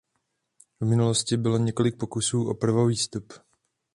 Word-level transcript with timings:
V 0.79 0.85
minulosti 0.85 1.37
bylo 1.37 1.57
několik 1.57 1.97
pokusů 1.97 2.49
o 2.49 2.53
prvovýstup. 2.53 3.33